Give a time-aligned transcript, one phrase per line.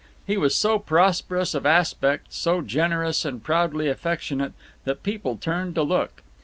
[0.25, 5.83] He was so prosperous of aspect, so generous and proudly affectionate, that people turned to
[5.83, 6.23] look.